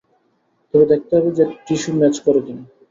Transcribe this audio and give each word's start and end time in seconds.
তবে 0.69 0.85
দেখতে 0.91 1.11
হবে 1.17 1.29
যে 1.37 1.43
টিস্যু 1.65 1.91
ম্যাচ 1.99 2.15
করে 2.25 2.39
কি 2.45 2.53
না। 2.57 2.63